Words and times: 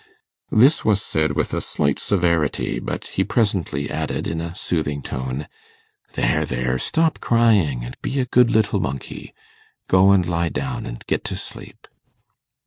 This 0.51 0.83
was 0.83 0.99
said 0.99 1.33
with 1.33 1.53
a 1.53 1.61
slight 1.61 1.99
severity; 1.99 2.79
but 2.79 3.05
he 3.05 3.23
presently 3.23 3.87
added, 3.91 4.25
in 4.25 4.41
a 4.41 4.55
soothing 4.55 5.03
tone, 5.03 5.47
'There, 6.13 6.43
there, 6.43 6.79
stop 6.79 7.19
crying, 7.19 7.85
and 7.85 7.95
be 8.01 8.19
a 8.19 8.25
good 8.25 8.49
little 8.49 8.79
monkey. 8.79 9.31
Go 9.87 10.09
and 10.09 10.25
lie 10.27 10.49
down 10.49 10.87
and 10.87 11.05
get 11.05 11.23
to 11.25 11.35
sleep. 11.35 11.87